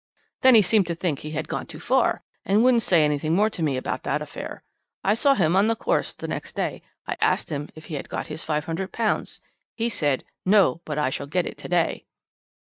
"'Then 0.41 0.55
he 0.55 0.63
seemed 0.63 0.87
to 0.87 0.95
think 0.95 1.19
he 1.19 1.29
had 1.29 1.47
gone 1.47 1.67
too 1.67 1.79
far, 1.79 2.23
and 2.43 2.63
wouldn't 2.63 2.81
say 2.81 3.05
anything 3.05 3.35
more 3.35 3.51
to 3.51 3.61
me 3.61 3.77
about 3.77 4.01
that 4.01 4.19
affair. 4.19 4.63
I 5.03 5.13
saw 5.13 5.35
him 5.35 5.55
on 5.55 5.67
the 5.67 5.75
course 5.75 6.11
the 6.11 6.27
next 6.27 6.55
day. 6.55 6.81
I 7.05 7.17
asked 7.21 7.51
him 7.51 7.69
if 7.75 7.85
he 7.85 7.93
had 7.93 8.09
got 8.09 8.25
his 8.25 8.43
£500. 8.43 9.41
He 9.75 9.89
said: 9.89 10.23
"No, 10.43 10.81
but 10.85 10.97
I 10.97 11.11
shall 11.11 11.27
get 11.27 11.45
it 11.45 11.55
to 11.59 11.67
day."' 11.69 12.05